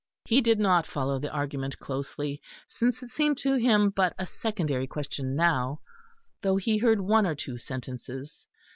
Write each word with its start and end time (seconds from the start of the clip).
He 0.25 0.41
did 0.41 0.57
not 0.57 0.87
follow 0.87 1.19
the 1.19 1.31
argument 1.31 1.77
closely, 1.77 2.41
since 2.67 3.03
it 3.03 3.11
seemed 3.11 3.37
to 3.37 3.53
him 3.53 3.91
but 3.91 4.15
a 4.17 4.25
secondary 4.25 4.87
question 4.87 5.35
now; 5.35 5.81
though 6.41 6.57
he 6.57 6.79
heard 6.79 7.01
one 7.01 7.27
or 7.27 7.35
two 7.35 7.59
sentences. 7.59 8.47